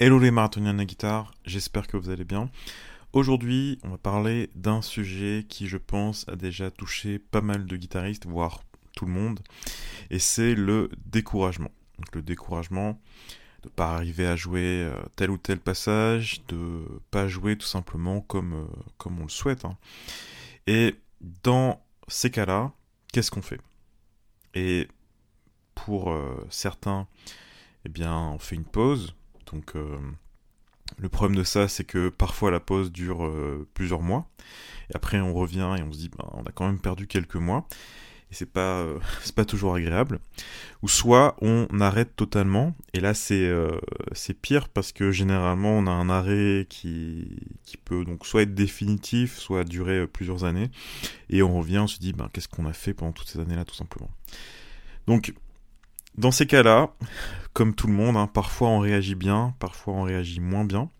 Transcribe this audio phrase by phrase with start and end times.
[0.00, 2.50] Hello les marathoniens de la guitare, j'espère que vous allez bien.
[3.12, 7.76] Aujourd'hui, on va parler d'un sujet qui, je pense, a déjà touché pas mal de
[7.76, 8.62] guitaristes, voire
[8.94, 9.40] tout le monde,
[10.10, 11.72] et c'est le découragement.
[11.98, 13.00] Donc, le découragement
[13.64, 18.20] de pas arriver à jouer euh, tel ou tel passage, de pas jouer tout simplement
[18.20, 18.66] comme, euh,
[18.98, 19.64] comme on le souhaite.
[19.64, 19.76] hein.
[20.68, 20.94] Et
[21.42, 22.70] dans ces cas-là,
[23.12, 23.60] qu'est-ce qu'on fait?
[24.54, 24.86] Et
[25.74, 27.08] pour euh, certains,
[27.84, 29.16] eh bien, on fait une pause.
[29.52, 29.96] Donc, euh,
[30.96, 34.28] le problème de ça, c'est que parfois la pause dure euh, plusieurs mois.
[34.90, 37.36] Et après, on revient et on se dit, ben, on a quand même perdu quelques
[37.36, 37.66] mois.
[38.30, 40.18] Et c'est pas, euh, c'est pas toujours agréable.
[40.82, 42.74] Ou soit on arrête totalement.
[42.94, 43.78] Et là, c'est, euh,
[44.40, 47.38] pire parce que généralement, on a un arrêt qui,
[47.84, 50.70] peut donc soit être définitif, soit durer plusieurs années.
[51.30, 53.64] Et on revient, on se dit, ben, qu'est-ce qu'on a fait pendant toutes ces années-là,
[53.64, 54.10] tout simplement.
[55.06, 55.32] Donc,
[56.18, 56.92] dans ces cas-là,
[57.52, 60.90] comme tout le monde, hein, parfois on réagit bien, parfois on réagit moins bien.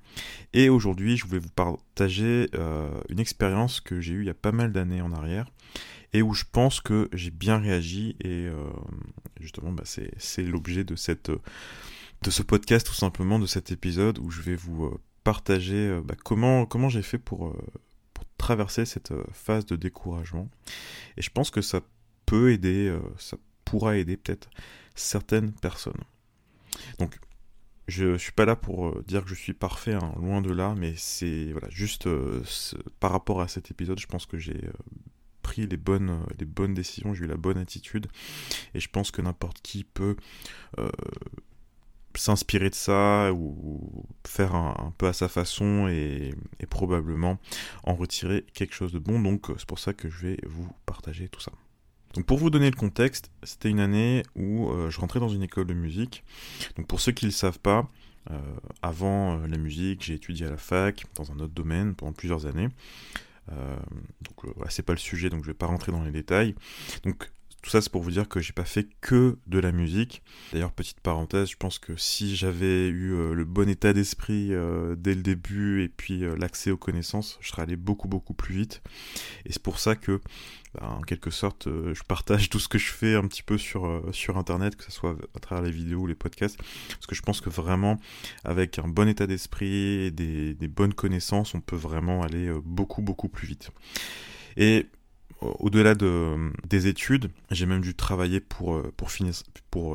[0.52, 4.34] Et aujourd'hui, je voulais vous partager euh, une expérience que j'ai eue il y a
[4.34, 5.50] pas mal d'années en arrière
[6.14, 8.54] et où je pense que j'ai bien réagi et euh,
[9.40, 14.56] justement bah, c'est, l'objet de, ce podcast tout simplement, de cet épisode où je vais
[14.56, 17.54] vous euh, partager bah, comment, j'ai fait pour,
[18.38, 20.48] traverser cette phase de découragement.
[21.16, 21.80] Et je pense que ça
[22.24, 22.96] peut aider,
[23.68, 24.50] pourra aider peut-être
[24.94, 26.02] certaines personnes.
[26.98, 27.18] Donc,
[27.88, 30.52] je, je suis pas là pour euh, dire que je suis parfait, hein, loin de
[30.52, 32.42] là, mais c'est voilà, juste euh,
[33.00, 34.72] par rapport à cet épisode, je pense que j'ai euh,
[35.42, 36.24] pris les bonnes,
[36.74, 38.06] décisions, j'ai eu la bonne attitude,
[38.74, 40.16] et je pense que n'importe qui peut
[42.14, 46.34] s'inspirer de ça ou faire un, peu à sa façon et,
[46.68, 47.38] probablement
[47.84, 49.20] en retirer quelque chose de bon.
[49.20, 51.52] Donc c'est pour ça que je vais vous partager tout ça.
[52.14, 55.42] Donc pour vous donner le contexte, c'était une année où euh, je rentrais dans une
[55.42, 56.24] école de musique.
[56.76, 57.88] Donc pour ceux qui ne le savent pas,
[58.30, 58.38] euh,
[58.82, 62.46] avant euh, la musique, j'ai étudié à la fac dans un autre domaine pendant plusieurs
[62.46, 62.68] années.
[64.20, 66.54] Donc c'est pas le sujet, donc je vais pas rentrer dans les détails.
[67.04, 67.30] Donc
[67.62, 70.22] tout ça c'est pour vous dire que j'ai pas fait que de la musique.
[70.52, 74.94] D'ailleurs petite parenthèse, je pense que si j'avais eu euh, le bon état d'esprit euh,
[74.96, 78.54] dès le début et puis euh, l'accès aux connaissances, je serais allé beaucoup beaucoup plus
[78.54, 78.82] vite.
[79.44, 80.20] Et c'est pour ça que
[80.74, 84.04] bah, en quelque sorte, je partage tout ce que je fais un petit peu sur,
[84.12, 86.58] sur Internet, que ce soit à travers les vidéos ou les podcasts,
[86.90, 87.98] parce que je pense que vraiment,
[88.44, 93.00] avec un bon état d'esprit et des, des bonnes connaissances, on peut vraiment aller beaucoup,
[93.00, 93.70] beaucoup plus vite.
[94.58, 94.86] Et
[95.40, 99.10] au-delà de, des études, j'ai même dû travailler pour, euh, pour,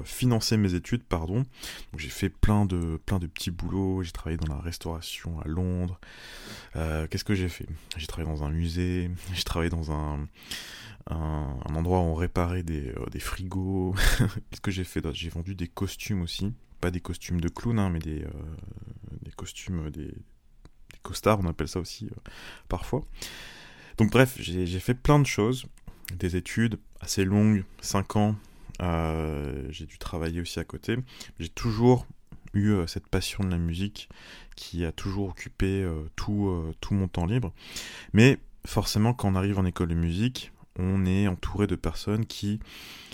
[0.06, 1.44] financer mes études, pardon.
[1.98, 6.00] J'ai fait plein de, plein de petits boulots, j'ai travaillé dans la restauration à Londres.
[6.76, 7.68] Euh, Qu'est-ce que j'ai fait?
[7.98, 10.28] J'ai travaillé dans un musée, j'ai travaillé dans un,
[11.08, 13.94] endroit où on réparait des, euh, des frigos.
[14.18, 16.54] Qu'est-ce que j'ai fait J'ai vendu des costumes aussi.
[16.80, 18.30] Pas des costumes de clown, hein, mais des, euh,
[19.22, 22.32] des costumes, euh, des, des costards, on appelle ça aussi euh,
[22.68, 23.06] parfois.
[23.98, 25.66] Donc bref, j'ai fait plein de choses.
[26.18, 28.36] Des études assez longues, 5 ans.
[28.82, 30.98] Euh, j'ai dû travailler aussi à côté.
[31.40, 32.08] J'ai toujours
[32.54, 34.10] eu euh, cette passion de la musique
[34.56, 37.54] qui a toujours occupé euh, tout, mon temps libre.
[38.14, 42.60] Mais forcément, quand on arrive en école de musique, on est entouré de personnes qui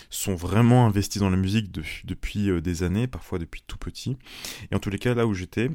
[0.09, 4.17] sont vraiment investies dans la musique de- depuis des années, parfois depuis tout petit.
[4.71, 5.69] Et en tous les cas, là où j'étais,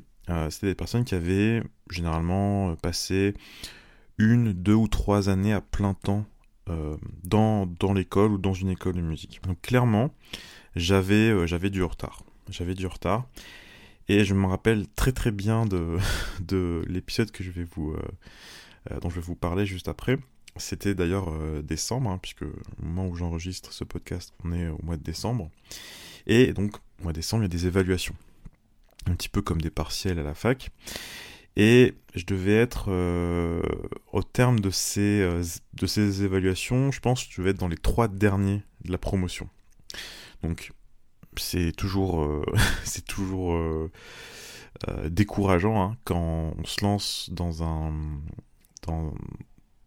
[0.49, 3.35] c'était des personnes qui avaient généralement passé
[4.19, 6.27] une, deux ou trois années à plein temps
[6.71, 9.41] euh, dans, dans l'école ou dans une école de musique.
[9.43, 10.15] Donc clairement,
[10.77, 12.23] j'avais euh, j'avais du retard.
[12.49, 13.27] J'avais du retard.
[14.09, 15.99] Et je me rappelle très très bien de,
[16.41, 20.19] de l'épisode que je vais vous, euh, dont je vais vous parler juste après.
[20.57, 21.33] C'était d'ailleurs
[21.65, 25.51] décembre, hein, puisque au moment où j'enregistre ce podcast, on est au mois de décembre.
[26.29, 28.15] Et donc, au mois de décembre, il y a des évaluations.
[29.07, 30.71] Un petit peu comme des partiels à la fac.
[31.57, 33.63] Et je devais être, euh,
[34.13, 35.43] au terme de ces, euh,
[35.75, 38.99] de ces évaluations, je pense que je devais être dans les trois derniers de la
[38.99, 39.49] promotion.
[40.43, 40.73] Donc,
[41.37, 42.45] c'est toujours, euh,
[42.85, 43.59] c'est toujours
[45.07, 47.93] décourageant hein, quand on se lance dans un,
[48.87, 49.15] dans,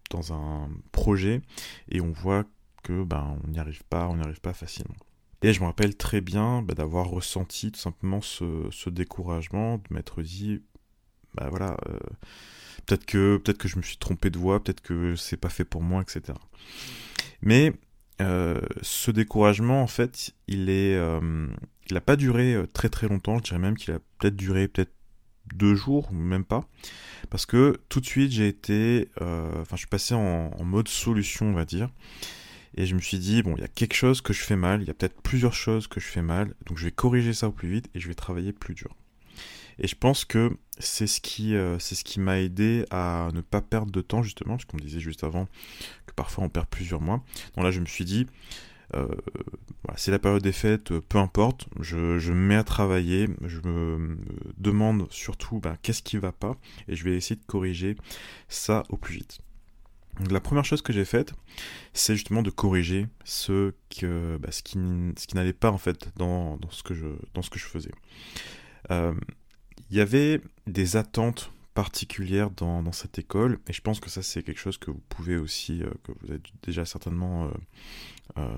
[0.09, 1.41] dans un projet
[1.89, 2.45] et on voit
[2.83, 4.95] que ben, on n'y arrive pas, on n'y arrive pas facilement.
[5.43, 9.83] Et je me rappelle très bien bah, d'avoir ressenti tout simplement ce, ce découragement, de
[9.91, 10.61] m'être dit,
[11.37, 11.97] bah voilà, euh,
[12.85, 16.01] peut-être que, je me suis trompé de voie, peut-être que c'est pas fait pour moi,
[16.01, 16.37] etc.
[17.41, 17.73] Mais
[18.21, 21.47] euh, ce découragement, en fait, il est, euh,
[21.91, 23.37] n'a pas duré euh, très très longtemps.
[23.37, 24.93] Je dirais même qu'il a peut-être duré peut-être
[25.55, 26.67] deux jours, ou même pas,
[27.29, 31.47] parce que tout de suite j'ai été, euh, enfin, je suis passé en mode solution,
[31.47, 31.89] on va dire.
[32.75, 34.81] Et je me suis dit, bon, il y a quelque chose que je fais mal,
[34.81, 37.47] il y a peut-être plusieurs choses que je fais mal, donc je vais corriger ça
[37.47, 38.95] au plus vite et je vais travailler plus dur.
[39.79, 43.91] Et je pense que c'est ce qui, euh, qui m'a aidé à ne pas perdre
[43.91, 45.47] de temps, justement, parce qu'on me disait juste avant
[46.05, 47.23] que parfois on perd plusieurs mois.
[47.55, 48.27] Donc là, je me suis dit,
[48.95, 49.07] euh,
[49.95, 54.17] c'est la période des fêtes, peu importe, je, me mets à travailler, je me
[54.57, 56.55] demande surtout bah, qu'est-ce qui va pas,
[56.87, 57.95] et je vais essayer de corriger
[58.47, 59.39] ça au plus vite.
[60.19, 61.33] Donc la première chose que j'ai faite,
[61.93, 64.79] c'est justement de corriger ce, que, bah, ce qui,
[65.17, 67.65] ce qui n'allait pas en fait dans, dans, ce que je, dans ce que je
[67.65, 67.91] faisais.
[68.89, 69.13] Euh,
[69.89, 74.41] il y avait des attentes particulières dans, cette école, et je pense que ça c'est
[74.41, 77.49] quelque chose que vous pouvez aussi, euh, que vous avez déjà certainement euh,
[78.37, 78.57] euh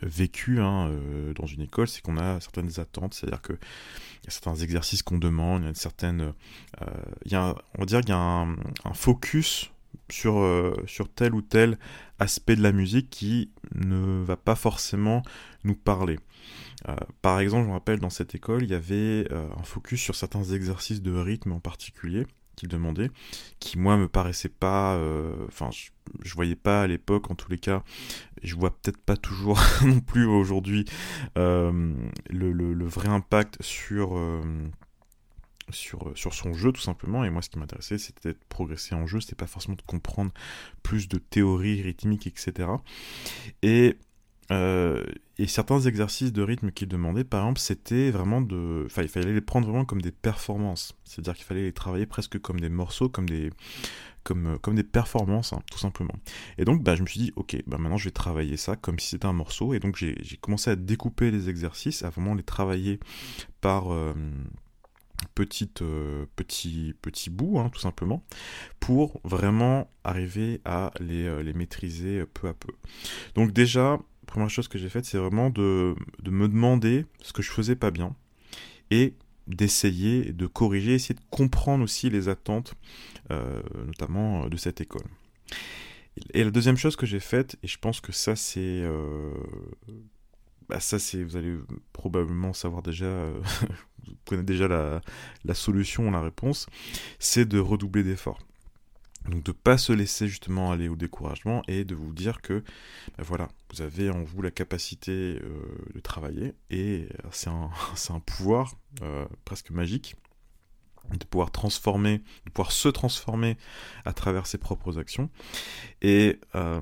[0.00, 0.90] vécu hein,
[1.36, 5.02] dans une école, c'est qu'on a certaines attentes, c'est-à-dire que il y a certains exercices
[5.02, 6.32] qu'on demande, il y a une certaine,
[7.26, 9.71] il y a, on va dire qu'il y a un focus
[10.12, 11.78] sur, euh, sur tel ou tel
[12.18, 15.22] aspect de la musique qui ne va pas forcément
[15.64, 16.18] nous parler.
[16.88, 20.00] Euh, par exemple, je me rappelle dans cette école, il y avait euh, un focus
[20.00, 23.10] sur certains exercices de rythme en particulier qu'il demandait,
[23.60, 25.00] qui moi me paraissait pas,
[25.48, 27.82] enfin je, voyais pas à l'époque en tous les cas,
[28.42, 30.84] je vois peut-être pas toujours non plus aujourd'hui
[31.24, 34.20] le, vrai impact sur
[35.72, 38.94] sur, euh, sur son jeu tout simplement et moi ce qui m'intéressait c'était de progresser
[38.94, 40.32] en jeu c'était pas forcément de comprendre
[40.82, 42.68] plus de théorie rythmique etc
[43.62, 43.96] et
[44.50, 45.02] euh,
[45.38, 48.84] et certains exercices de rythme qu'il demandait, par exemple, c'était vraiment de.
[48.86, 50.94] Enfin, il fallait les prendre vraiment comme des performances.
[51.04, 53.50] C'est-à-dire qu'il fallait les travailler presque comme des morceaux, comme des,
[54.24, 56.14] comme, euh, des performances, hein, tout simplement.
[56.58, 58.98] Et donc, bah, je me suis dit, ok, bah, maintenant je vais travailler ça comme
[58.98, 59.74] si c'était un morceau.
[59.74, 63.00] Et donc, j'ai commencé à découper les exercices, à vraiment les travailler
[63.60, 63.86] par
[65.34, 68.24] petite, euh, petit, petit bout, hein, tout simplement,
[68.80, 72.72] pour vraiment arriver à les, euh, les, maîtriser peu à peu.
[73.34, 77.42] Donc déjà, première chose que j'ai faite, c'est vraiment de, de, me demander ce que
[77.42, 78.14] je faisais pas bien
[78.90, 79.14] et
[79.46, 82.74] d'essayer de corriger, essayer de comprendre aussi les attentes,
[83.30, 85.06] euh, notamment de cette école.
[86.34, 88.84] Et la deuxième chose que j'ai faite, et je pense que ça c'est
[90.68, 91.56] bah ça c'est vous allez
[91.92, 93.26] probablement savoir déjà
[94.06, 96.66] vous connaissez déjà la, solution, la réponse,
[97.18, 98.38] c'est de redoubler d'efforts.
[99.28, 102.64] Donc de pas se laisser justement aller au découragement et de vous dire que
[103.16, 105.40] ben voilà, vous avez en vous la capacité euh,
[105.94, 107.70] de travailler et c'est un,
[108.10, 110.16] un, pouvoir euh, presque magique
[111.10, 113.56] de pouvoir transformer, de pouvoir se transformer
[114.04, 115.30] à travers ses propres actions.
[116.00, 116.80] Et euh,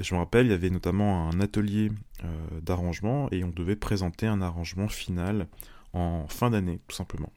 [0.00, 1.90] je me rappelle, il y avait notamment un atelier
[2.24, 5.48] euh, d'arrangement et on devait présenter un arrangement final
[5.92, 7.32] en fin d'année, tout simplement.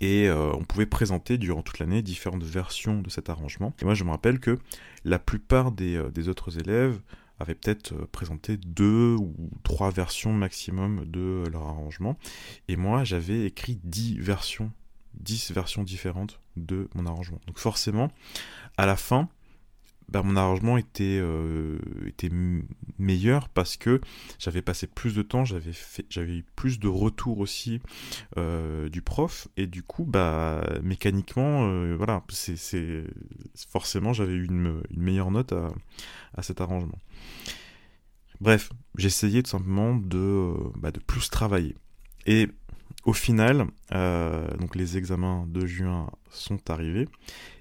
[0.00, 3.74] Et euh, on pouvait présenter durant toute l'année différentes versions de cet arrangement.
[3.82, 4.58] Et moi, je me rappelle que
[5.04, 7.00] la plupart des, euh, des autres élèves
[7.40, 9.34] avaient peut-être euh, présenté deux ou
[9.64, 12.16] trois versions maximum de leur arrangement.
[12.68, 14.70] Et moi, j'avais écrit dix versions,
[15.14, 17.40] dix versions différentes de mon arrangement.
[17.46, 18.10] Donc forcément,
[18.76, 19.28] à la fin,
[20.08, 22.30] bah, mon arrangement était, euh, était
[22.98, 24.00] meilleur parce que
[24.38, 27.80] j'avais passé plus de temps, j'avais eu plus de retours aussi
[28.38, 32.22] euh, du prof et du coup bah mécaniquement euh, voilà
[33.68, 35.72] forcément j'avais eu une, une, meilleure note à,
[36.34, 36.98] à cet arrangement.
[38.40, 41.76] Bref, j'essayais tout simplement de, bah, de plus travailler
[42.24, 42.48] et
[43.04, 47.08] au final, donc les examens de juin sont arrivés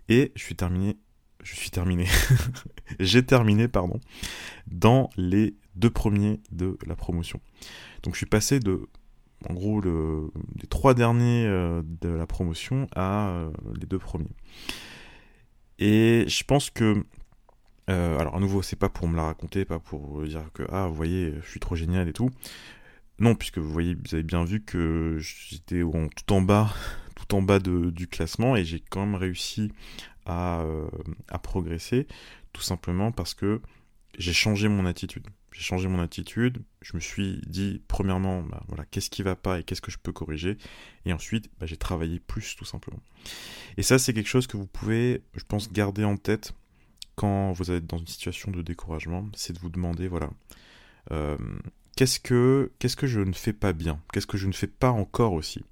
[0.10, 0.98] et je suis terminé
[1.44, 2.06] je suis terminé.
[3.00, 4.00] J'ai terminé, pardon,
[4.68, 7.40] dans les deux premiers de la promotion.
[8.04, 8.88] Donc je suis passé de,
[9.50, 14.36] en gros, le, les trois derniers euh, de la promotion à euh, les deux premiers.
[15.80, 17.04] Et je pense que,
[17.90, 20.88] euh, alors à nouveau, c'est pas pour me la raconter, pas pour dire que, ah,
[20.88, 22.32] vous voyez, je suis trop génial et tout.
[23.20, 26.74] Non, puisque vous voyez, vous avez bien vu que j'étais tout en bas,
[27.16, 29.72] tout en bas de, du classement et j'ai quand même réussi
[30.28, 30.88] euh,
[31.30, 32.08] à, progresser,
[32.54, 33.62] tout simplement parce que
[34.18, 35.28] j'ai changé mon attitude.
[35.54, 39.60] J'ai changé mon attitude, je me suis dit, premièrement, bah, voilà, qu'est-ce qui va pas
[39.60, 40.58] et qu'est-ce que je peux corriger,
[41.06, 43.02] et ensuite, bah, j'ai travaillé plus, tout simplement.
[43.78, 46.54] Et ça, c'est quelque chose que vous pouvez, je pense, garder en tête
[47.16, 50.30] quand vous êtes dans une situation de découragement, c'est de vous demander, voilà,
[51.12, 51.38] euh,
[51.96, 54.92] qu'est-ce que, qu'est-ce que je ne fais pas bien, qu'est-ce que je ne fais pas
[54.92, 55.64] encore aussi?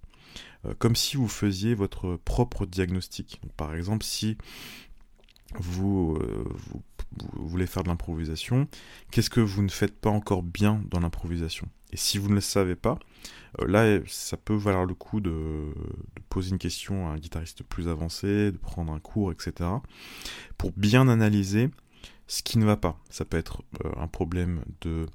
[0.66, 3.42] Euh, comme si vous faisiez votre propre diagnostic.
[3.58, 4.38] par exemple, si
[5.56, 6.82] vous, euh, vous,
[7.48, 8.68] voulez faire de l'improvisation,
[9.12, 11.68] qu'est-ce que vous ne faites pas encore bien dans l'improvisation?
[11.92, 13.00] Et si vous ne le savez pas,
[13.62, 15.74] euh, là, ça peut valoir le coup de,
[16.30, 19.70] poser une question à un guitariste plus avancé, de prendre un cours, etc.,
[20.58, 21.70] pour bien analyser
[22.28, 23.00] ce qui ne va pas.
[23.10, 23.64] Ça peut être
[23.98, 25.06] un problème de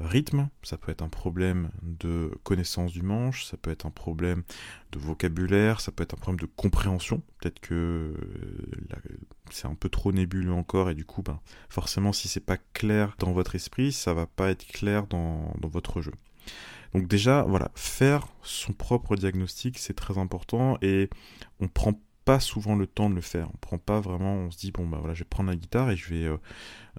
[0.00, 4.42] rythme, ça peut être un problème de connaissance du manche, ça peut être un problème
[4.92, 7.22] de vocabulaire, ça peut être un problème de compréhension.
[7.40, 8.14] Peut-être que
[9.50, 13.14] c'est un peu trop nébuleux encore et du coup, ben, forcément, si c'est pas clair
[13.18, 16.12] dans votre esprit, ça va pas être clair dans, dans votre jeu.
[16.94, 21.08] Donc déjà, voilà, faire son propre diagnostic, c'est très important et
[21.60, 23.48] on prend pas souvent le temps de le faire.
[23.52, 25.90] On prend pas vraiment, on se dit bon bah voilà, je vais prendre la guitare
[25.90, 26.36] et je vais euh,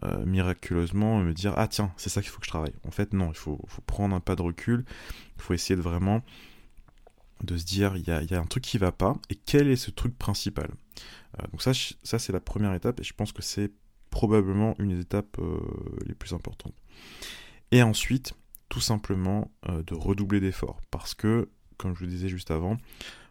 [0.03, 2.73] euh, miraculeusement me dire ah tiens, c'est ça qu'il faut que je travaille.
[2.85, 4.85] En fait non, il faut, prendre un pas de recul,
[5.37, 6.21] il faut essayer de vraiment
[7.43, 9.91] de se dire il y a, un truc qui va pas et quel est ce
[9.91, 10.69] truc principal?
[11.39, 11.71] Euh, donc ça,
[12.03, 13.71] ça c'est la première étape et je pense que c'est
[14.09, 15.37] probablement une des étapes
[16.05, 16.75] les plus importantes.
[17.71, 18.35] Et ensuite,
[18.69, 22.77] tout simplement de redoubler d'efforts parce que, comme je vous disais juste avant,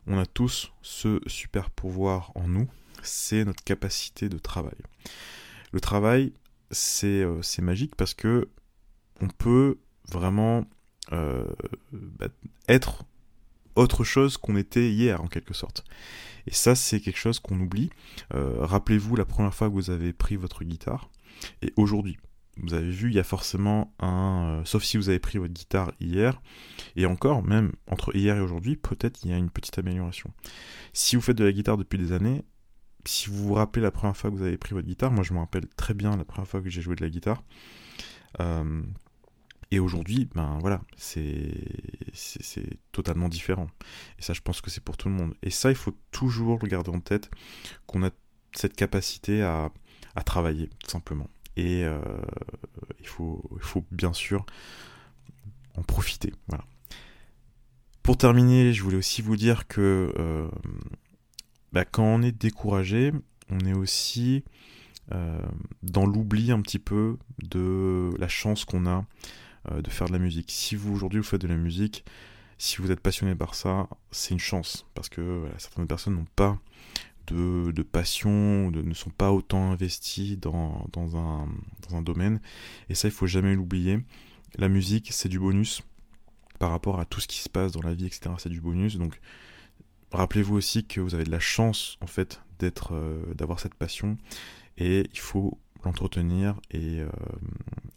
[0.06, 2.68] on a tous ce super pouvoir en nous,
[3.02, 4.78] c'est notre capacité de travail.
[5.72, 6.32] Le travail,
[6.70, 8.48] c'est euh, magique parce que
[9.20, 9.78] on peut
[10.10, 10.64] vraiment
[11.12, 11.44] euh,
[11.92, 12.28] bah,
[12.68, 13.04] être
[13.74, 15.84] autre chose qu'on était hier en quelque sorte.
[16.46, 17.90] Et ça, c'est quelque chose qu'on oublie.
[18.34, 21.10] Euh, rappelez-vous la première fois que vous avez pris votre guitare
[21.62, 22.18] et aujourd'hui
[22.58, 24.60] vous avez vu, il y a forcément un...
[24.60, 26.40] Euh, sauf si vous avez pris votre guitare hier,
[26.96, 30.32] et encore, même entre hier et aujourd'hui, peut-être il y a une petite amélioration.
[30.92, 32.44] Si vous faites de la guitare depuis des années,
[33.04, 35.32] si vous vous rappelez la première fois que vous avez pris votre guitare, moi je
[35.32, 37.42] me rappelle très bien la première fois que j'ai joué de la guitare,
[38.40, 38.82] euh,
[39.70, 41.54] et aujourd'hui, ben voilà, c'est
[42.92, 43.68] totalement différent.
[44.18, 45.34] Et ça, je pense que c'est pour tout le monde.
[45.42, 47.30] Et ça, il faut toujours le garder en tête,
[47.86, 48.10] qu'on a
[48.54, 49.72] cette capacité à,
[50.14, 52.00] à travailler, tout simplement et euh,
[53.00, 54.44] il, faut, il faut bien sûr
[55.76, 56.32] en profiter.
[56.48, 56.64] Voilà.
[58.02, 60.48] Pour terminer, je voulais aussi vous dire que euh,
[61.72, 63.12] bah, quand on est découragé,
[63.48, 64.44] on est aussi
[65.12, 65.40] euh,
[65.82, 69.04] dans l'oubli un petit peu de la chance qu'on a
[69.70, 70.50] de faire de la musique.
[70.50, 72.04] Si vous aujourd'hui vous faites de la musique,
[72.58, 76.58] si vous êtes passionné par ça, c'est une chance parce que certaines personnes n'ont pas
[77.28, 81.48] de, passion, ne sont pas autant investis dans, dans, un,
[81.88, 82.40] dans un domaine.
[82.88, 84.00] Et ça, il faut jamais l'oublier.
[84.56, 85.82] La musique, c'est du bonus
[86.58, 88.30] par rapport à tout ce qui se passe dans la vie, etc.
[88.38, 88.96] C'est du bonus.
[88.96, 89.20] Donc,
[90.12, 94.18] rappelez-vous aussi que vous avez de la chance, en fait, d'être, euh, d'avoir cette passion.
[94.78, 96.60] Et il faut l'entretenir.
[96.70, 97.08] Et, euh,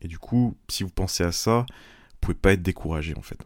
[0.02, 3.40] et du coup, si vous pensez à ça, vous pouvez pas être découragé, en fait.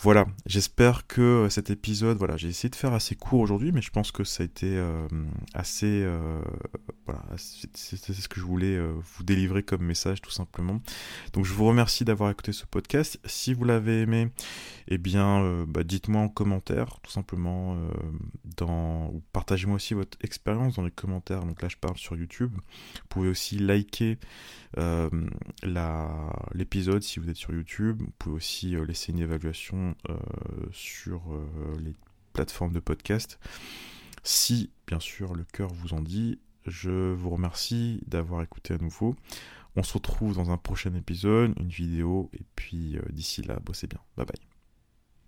[0.00, 3.82] Voilà, j'espère que euh, cet épisode, voilà, j'ai essayé de faire assez court aujourd'hui, mais
[3.82, 5.08] je pense que ça a été euh,
[5.54, 6.40] assez, euh,
[7.04, 10.80] voilà, c'est ce que je voulais vous délivrer comme message tout simplement.
[11.32, 13.18] Donc je vous remercie d'avoir écouté ce podcast.
[13.24, 14.28] Si vous l'avez aimé,
[14.86, 17.76] eh bien, bah, dites-moi en commentaire, tout simplement,
[18.56, 21.44] dans, ou partagez-moi aussi votre expérience dans les commentaires.
[21.44, 22.52] Donc là, je parle sur YouTube.
[22.54, 24.18] Vous pouvez aussi liker
[26.54, 28.02] l'épisode si vous êtes sur YouTube.
[28.02, 30.16] Vous pouvez aussi laisser une évaluation euh,
[30.72, 31.94] sur euh, les
[32.32, 33.38] plateformes de podcast.
[34.22, 39.16] Si, bien sûr, le cœur vous en dit, je vous remercie d'avoir écouté à nouveau.
[39.76, 43.86] On se retrouve dans un prochain épisode, une vidéo, et puis euh, d'ici là, bossez
[43.86, 44.00] bien.
[44.16, 44.57] Bye bye.